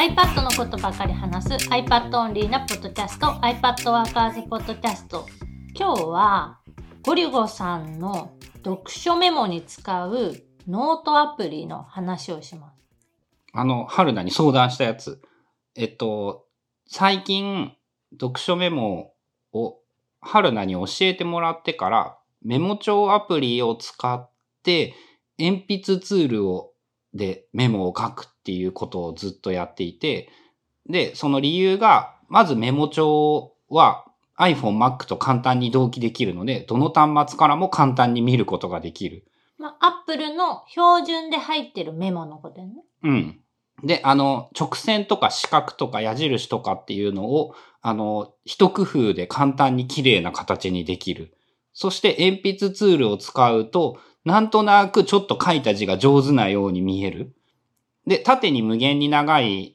[0.00, 5.26] iPad のことばかり話す iPad オンリーなポッドキャスト iPad ワーカーズポッドキャスト
[5.78, 6.58] 今日は
[7.02, 8.32] ゴリゴさんの
[8.64, 10.36] 読書メモに使う
[10.66, 12.80] ノートアプリの話をします。
[13.52, 15.20] あの、春菜に相談したやつ。
[15.76, 16.46] えっと、
[16.86, 17.72] 最近、
[18.18, 19.12] 読書メモ
[19.52, 19.80] を
[20.22, 24.30] 春菜に教えてもらってから、メモ帳アプリを使っ
[24.62, 24.94] て、
[25.38, 26.69] 鉛筆ツールを、
[27.14, 30.30] でメモを書くっていうことをずっとやっていて、
[30.88, 34.04] で、その理由が、まずメモ帳は
[34.38, 39.26] iPhone、Mac と簡単に同期できるので、どの端末からも簡単に見ることができる。
[39.58, 42.82] まあ、Apple の標準で入ってるメモのことよね。
[43.02, 43.40] うん。
[43.84, 51.34] で、あの、直線とか四角とか矢印とかっていうのを、あの、一工夫で簡単に綺麗な形にできる。
[51.72, 57.34] そして鉛筆ツールを使うと、なんとなくちょっと書いた字が上手なように見える。
[58.06, 59.74] で、縦に無限に長い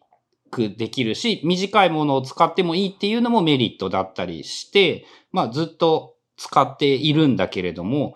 [0.52, 8.16] くできるし、短いものを使ってもいいっていうのもメリットだったりして、まあずっと使っているんだけれども、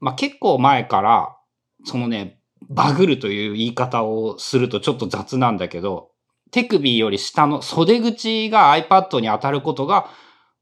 [0.00, 1.36] まあ結構前から、
[1.84, 6.10] そのね、バグるという言い方をするとちょっと雑なんだけど、
[6.50, 10.08] 手首より下の袖口が iPad に当たることが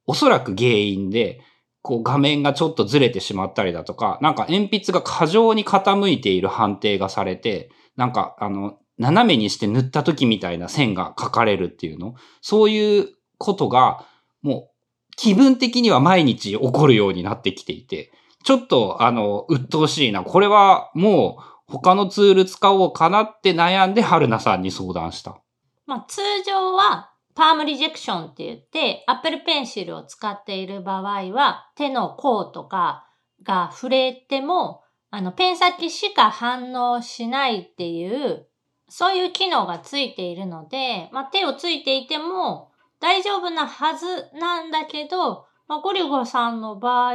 [0.07, 1.41] おそらく原因で、
[1.83, 12.15] こう画面がちょっとずれてしまったりだとか、なんか鉛筆が過剰に傾いている判定がされて、なんかあの、斜めにして塗った時みたいな線が描かれるっていうの。
[12.43, 14.05] そういうことが、
[14.43, 14.71] もう
[15.17, 18.13] 気分的には毎日起こるようになってきていて、
[18.45, 20.23] ちょっとあの、鬱陶しいな。
[20.23, 25.39] これはもう他のツール使おうかなって悩んで春菜さんに相談した。
[25.87, 27.11] まあ、通常は
[27.41, 33.09] パームリジェクションって言って、Apple Pencil を使っている場合は、手の甲とか
[33.43, 38.47] が触れても、あの、ペン先しか反応しないっていう、
[38.91, 44.07] そういう機能がついているので、まあ、手をついていても大丈夫なはず
[44.39, 47.15] なんだけど、まあ、ゴリゴさんの場合、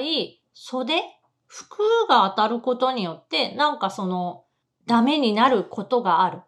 [0.56, 1.04] 袖？
[1.46, 1.78] 服
[2.10, 4.46] が当たることによって、なんかその、
[4.88, 6.42] ダメになることがある。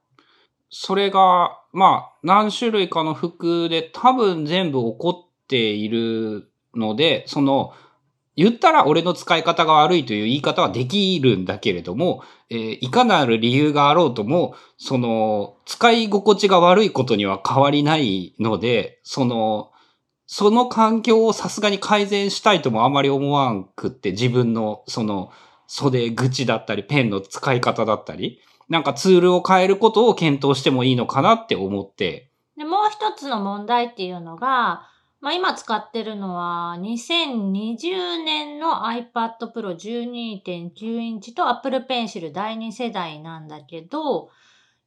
[0.71, 7.71] それが、まあ、何種類かの服で多分全部起こっているので、その、
[8.35, 19.71] 言ったら俺の使い方が悪いという言い方はできるんだけれども、えーいかなる理由があろうとも、その、使い心地が悪いことには変わりないので、その、
[20.25, 25.31] その環境をさすがに改善したいともあまり思わんくって、自分の、その、
[25.67, 34.87] 袖口だったり、ペンの使い方だったり、なんかツールを変えることを検討してもいいのかなって思って、で、もう一つの問題っていうのが、
[35.19, 44.29] まあ今使ってるのは2020年の iPad Pro 12.9インチと Apple Pencil 第2世代なんだけど、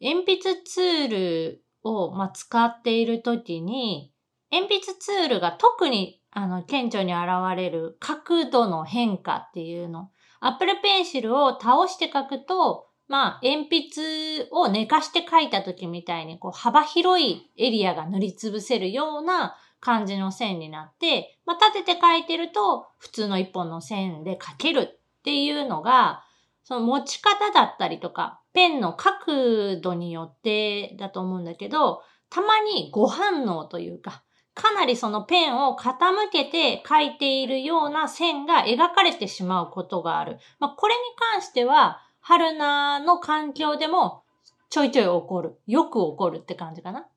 [0.01, 4.13] 鉛筆ツールを、まあ、使っているときに、
[4.53, 10.11] 鉛筆ツールが特にあの顕著に現れる角度の変化っていうの。
[10.41, 26.23] Apple Pencil を倒して書くと、まあ、鉛筆を寝かして書いた時みたいに、こう、幅広いエリアが塗りつぶせるような感じの線になって、まあ、立てて書いてると、普通の一本の線で書けるっていうのが、
[26.63, 34.23] その持ち方だったりとか、ペンの角度によってだと思うんだけど、たまに誤反応というか、
[34.55, 35.97] かなりそのペンを傾
[36.31, 40.39] けて書いているような線が描かれてしまうことがある。
[40.61, 41.01] まあ、これに
[41.33, 44.23] 関しては、春菜の環境でも
[44.69, 45.59] ちょいちょい起こる。
[45.67, 47.09] よく起こるって感じかな。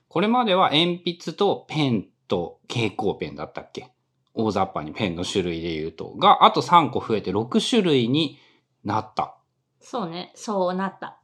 [0.10, 3.92] これまでは鉛筆とペンと蛍光ペンだったっけ？
[4.46, 6.14] 大雑把にペンの種類で言うと。
[6.18, 8.40] が、あと3個増えて6種類に
[8.84, 9.36] なった。
[9.80, 11.20] そうね、そうなった。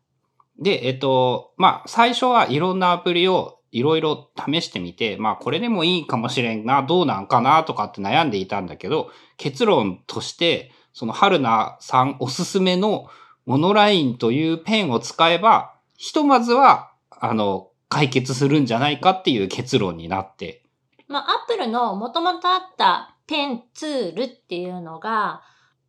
[0.59, 13.07] で、えっと、まあ、最初はいろんなアプリをいろいろ試してみて、まあ、これでもいいかもしれんな、どうなんかな、とかって悩んでいたんだけど、結論として、その春菜さんおすすめの
[13.45, 20.64] モノラインというペンを使えば、ひとまずは、あの、解決するんじゃないかっていう結論になって。
[21.07, 25.41] まあ、アップルの元々あったペンツールっていうのが、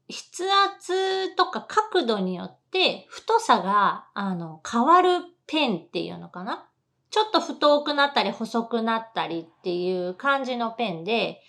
[0.09, 6.69] 筆圧とか角度によって太さが、あの、変わるペンっていうのかな？
[7.11, 11.41] ちょっと太くなったり細くなったりっていう感じのペンで、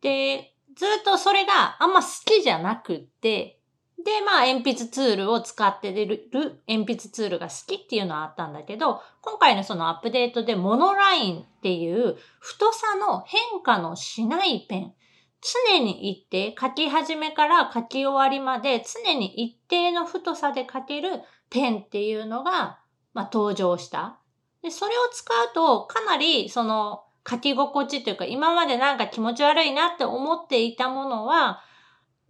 [0.00, 3.60] で、ずっとそれがあんま好きじゃなくって、
[4.02, 6.28] で、まあ、鉛筆ツールを使って出る
[6.68, 14.92] 鉛筆ツールが好きっていうのはあったんだけど、今回のそのアップデートでモノラインっていう太さの変化のしないペン。
[15.68, 21.20] 常に一定、書き始めから書き終わりまで常に一定の太さで書ける
[21.50, 22.80] ペンっていうのが、
[23.12, 24.18] まあ、登場した。
[24.62, 31.62] で、それを使うとかなりその書き心地というか今までなんか気持ち悪いなって思っていたものは、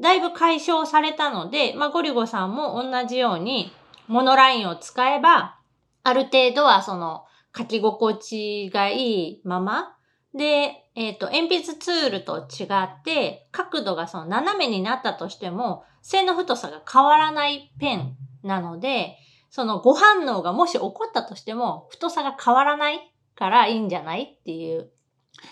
[0.00, 3.72] だいぶ解消されたので、まあ、ゴリゴさんも同じように
[4.08, 5.58] モノラインを使えば、
[6.02, 7.24] ある程度はその
[7.56, 9.96] 書き心地がいいまま、
[10.34, 19.16] で、えっ、と、鉛筆ツールと違って、角度がその斜めになったとしても、線の太さが変わらないペンなので、
[19.48, 24.90] そのご反応がもし起こったとしても、太さが変わらないからいいんじゃないっていう。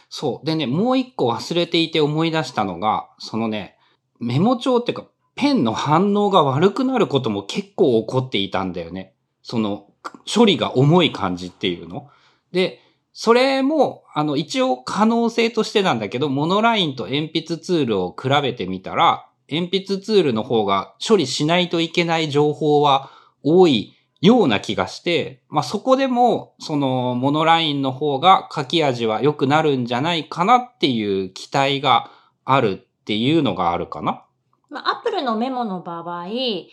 [0.08, 0.46] そう。
[0.46, 3.76] でね、もう一個忘れていて思い出したのが、そのね、
[4.22, 9.14] メモ帳っていうか、ペンの反応が悪くなることも結構起こっていたんだよね。
[9.42, 9.88] その、
[10.32, 12.08] 処理が重い感じっていうの。
[12.52, 12.78] で、
[13.12, 23.10] それも、あの、一応可能性としてなんだけど、モノラインと鉛筆ツールを比べてみたら、鉛筆ツールの方が処理しないといけない情報は
[23.42, 32.10] 多いような気がして、まあ、そこでも、その、モノラインの方が書き味は良くなるんじゃないかなっていう期待が
[32.44, 34.24] あるっていうのがあるかな。
[34.70, 36.68] まあ、アップルのメモの場合、メ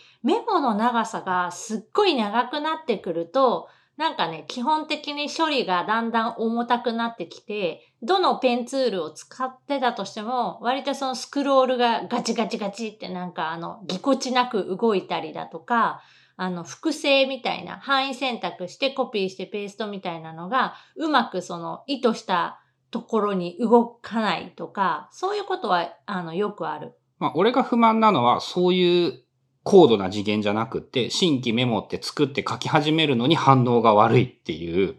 [0.46, 16.00] モの長さがすっごい長くなってくると、なんかね、基本的に処理がだんだん重たくなってきて、どのペンツールを使ってたとしても、割とそのスクロールがガチガチガチってなんかあの、ぎこちなく動いたりだとか、
[16.38, 22.59] あの、複製みたいな、範囲選択してコピーしてペーストみたいなのが、うまくその意図した
[22.90, 26.92] ところに動かないとか、そういうことは、あの、よくある。
[27.18, 29.22] まあ、俺が不満なのは、そういう
[29.62, 34.96] 高度な次元じゃなくて、新規メモって作って書き始めるのに反応が悪いっていう、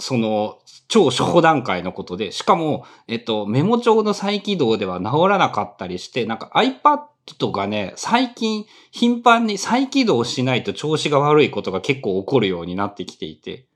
[0.00, 0.58] その、
[0.88, 7.00] 超初歩段階のことで、しかも、えっと、メモ帳の再起動では治らなかったりして、なんか iPad
[7.38, 13.66] とかね、最近頻繁に再起動しないと調子が悪いことが結構起こるようになってきていて、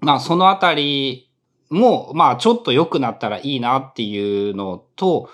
[0.00, 1.25] まあ、そのあたり
[1.68, 5.28] も、まあ、ちょっと良くなったらいいなっていうのと、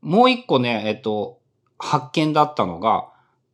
[0.00, 1.38] もう一個ね、えっと、
[1.78, 3.08] 発見だったのが、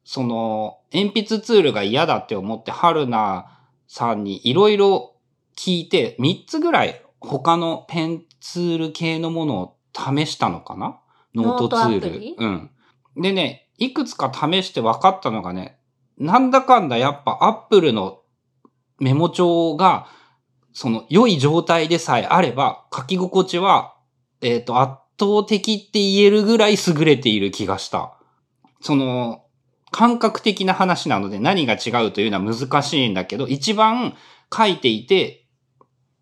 [0.04, 3.46] その、鉛筆ツールが嫌だって思って、春菜
[3.86, 5.14] さんにいろいろ
[5.56, 11.00] 聞いて、3つぐらい他のペンツール系のものを試したのかな？
[11.34, 12.34] ノートツール。
[12.36, 12.70] うん。
[13.16, 15.78] でね、いくつか試して分かったのがね、
[16.18, 18.20] なんだかんだやっぱアップルの
[19.00, 20.06] メモ帳が、
[20.74, 23.94] その良い状態でさえあれば、書き心地は、
[24.42, 28.18] えっ、と、圧倒的って言えるぐらい優れている気がした。
[28.80, 29.44] その、
[29.92, 34.16] 感覚的な話なので何が違うというのは難しいんだけど、一番
[34.52, 35.46] 書いていて、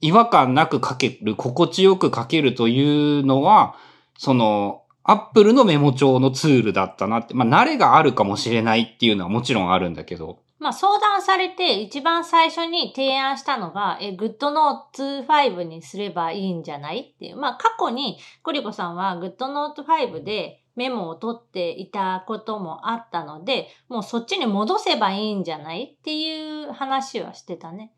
[0.02, 3.76] 違和感なく書ける、心地よく書けるというのは、
[4.18, 17.12] その、アップルのメモ帳のツールだったなって、まあ、慣れがあるかもしれないっていうのはもちろんあるんだけど、まあ相談されて一番最初に提案したのが、え、GoodNote 5にすればいいんじゃない？
[17.14, 17.36] っていう。
[17.36, 25.96] まあ過去にゴリコさんは GoodNote 5でメモを取っていたこともあったので、もうそっちに戻せばいいんじゃない？
[25.98, 27.92] っていう話はしてたね。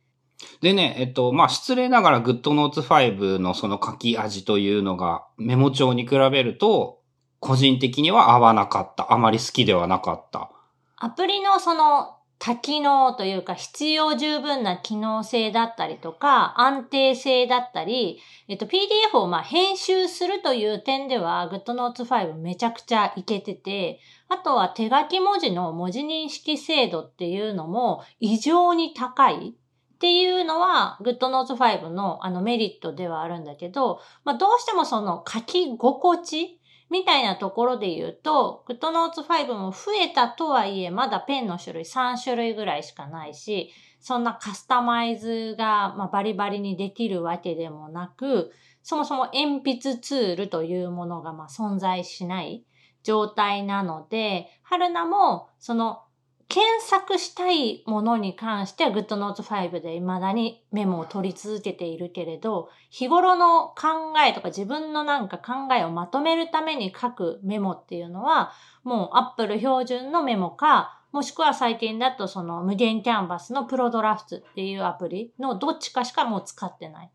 [0.60, 7.00] でね、えっと、まあ、失礼ながら GoodNotes 5のその書き味というのがメモ帳に比べると、
[7.38, 9.12] 個人的には合わなかった。
[9.12, 10.50] あまり好きではなかった。
[10.96, 29.54] アプリのその多機能というか必要十分な機能性だったりとか安定性だったり、えっと PDF をまあ編集するという点では GoodNotes 5めちゃくちゃいけてて、あとは手書き文字の文字認識精度っていうのも異常に高い。
[29.94, 36.60] っていうのは GoodNotes 5のあのメリットではあるんだけど、まあどうしてもその書き心地
[36.94, 48.52] みたいなところで言うと、GoodNotes 5も増えたとはいえ、まだペンの種類3種類ぐらいしかないし、そんなカスタマイズが、まあ、バリバリにできるわけでもなく、
[48.84, 52.64] そもそも鉛筆ツールというものがま存在しない
[53.02, 56.03] 状態なので、春菜もその
[56.48, 77.10] 検索したいものに関しては GoodNotes 5で未だにメモを取り続けているけれど、日頃の考えとか自分のなんか考えをまとめるために書くメモっていうのは、もう Apple 標準のメモか、もしくは最近だとその無限キャンバスのプロドラフトっていうアプリのどっちかしかもう使ってない。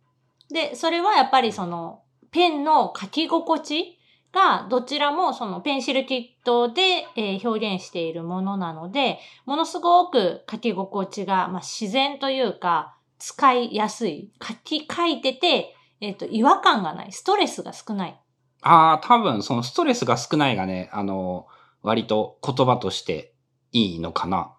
[0.49, 3.98] で、それはやっぱりそのペンの書き心地
[4.31, 14.31] がどちらもそのペンシルキットで、えー、表現しているものなので、ものすごく書き心地が、まあ、自然というか使いやすい。
[14.41, 17.11] 書き、書いてて、えっ、ー、と、違和感がない。
[17.11, 18.19] ストレスが少ない。
[18.61, 21.47] ああ、多分そのストレスが少ないがね、あの、
[21.81, 23.33] 割と言葉として
[23.71, 24.53] いいのかな。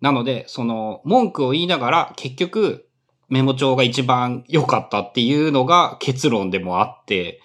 [0.00, 2.88] なので、その文句を言いながら結局
[3.28, 7.40] メモ帳が一番良かったっていうのが結論でもあって、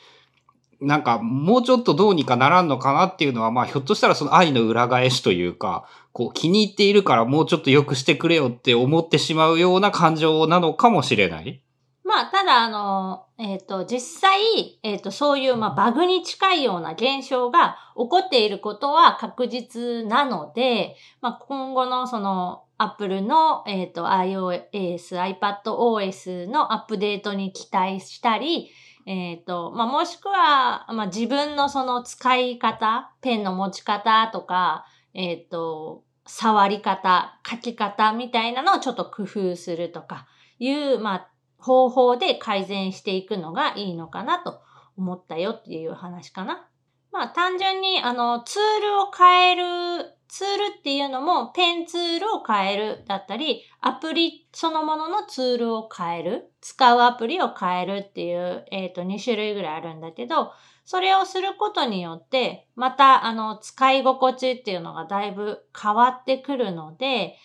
[0.83, 11.61] なんかもうちょっとどうにかならんのかなっていうのは、まあひょっとしたらその愛の裏返しというか、こう気に入っているからもうちょっと良くしてくれよって思ってしまうような感情なのかもしれない。
[12.05, 28.69] まあ、ただ、あの、えっ、ー、と、実際、えっ、ー、と、そういう、まあ、バグに近いような現象が起こっていることは確実なので、まあ、今後のその、Apple の、えっ、ー、と、iOS、iPadOS のアップデートに期待したり、
[29.05, 40.27] えっ、と、まあ、もしくは、まあ、自分のその使い方、ペンの持ち方とか、えっ、と、触り方、書き方みたいなのをちょっと工夫するとか
[40.59, 41.32] いう、まあ、
[41.63, 44.61] 方法で改善していくのがいいのかなと
[44.97, 46.67] 思ったよっていう話かな。
[47.11, 60.51] まあ単純にあのツールを変える、ツールっていうのもペンツールを変えるだったり、アプリそのもののツールを変える、使うアプリを変えるっていう、えっ、ー、と2種類ぐらいあるんだけど、
[60.83, 67.37] それをすることによって、またあの使い心地っていうのがだいぶ変わってくるので、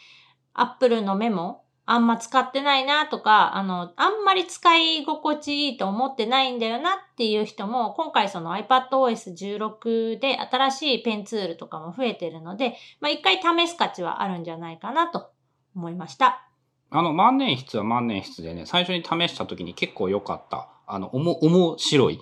[0.55, 15.31] Apple のメモあんま使ってないなとか、あの、あんまり使い心地いいと思ってないんだよなっていう人も、今回その iPadOS16 で新しいペンツールとかも増えてるので、まあ一回試す価値はあるんじゃないかなと
[15.75, 16.49] 思いました。
[16.91, 20.69] あの、万年筆は万年筆でね、最初に試した時に結構良かった。
[20.87, 22.21] あの、おも、面白い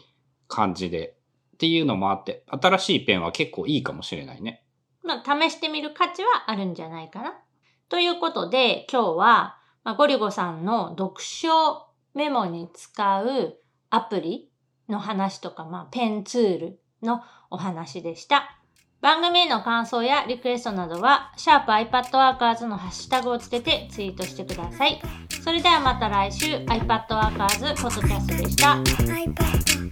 [0.48, 1.16] 感じで。
[1.54, 4.62] っていうのもあって、新しいペンは結構いいかもしれないね。
[5.02, 7.34] まあ、試してみる価値はあるんじゃないかな。
[7.88, 9.55] ということで、今日は、
[9.86, 11.48] まあ、ゴリゴさんの読書
[12.12, 13.56] メモに使う
[13.88, 14.50] アプリ
[14.88, 18.58] の話とか、まあ、ペンツールのお話でした。
[19.00, 25.00] 番組への感想やリクエストなどは、シャープ i p a d w o r k e r s のハッシュタグをつけてツイートしてください。
[25.44, 29.85] それではまた来週 iPadWorkers ポッドキャストでした。